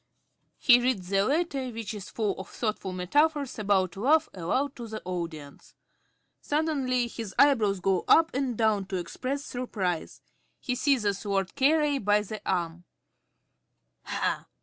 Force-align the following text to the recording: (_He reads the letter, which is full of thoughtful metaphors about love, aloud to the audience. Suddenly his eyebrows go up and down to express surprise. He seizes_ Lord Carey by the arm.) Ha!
(_He 0.59 0.81
reads 0.81 1.09
the 1.09 1.21
letter, 1.23 1.69
which 1.69 1.93
is 1.93 2.09
full 2.09 2.33
of 2.39 2.49
thoughtful 2.49 2.91
metaphors 2.91 3.59
about 3.59 3.95
love, 3.95 4.29
aloud 4.33 4.75
to 4.77 4.87
the 4.87 4.99
audience. 5.05 5.75
Suddenly 6.41 7.05
his 7.07 7.35
eyebrows 7.37 7.79
go 7.81 8.03
up 8.07 8.33
and 8.33 8.57
down 8.57 8.85
to 8.85 8.95
express 8.95 9.45
surprise. 9.45 10.23
He 10.59 10.73
seizes_ 10.73 11.23
Lord 11.23 11.53
Carey 11.53 11.99
by 11.99 12.21
the 12.23 12.41
arm.) 12.49 12.83
Ha! 14.05 14.47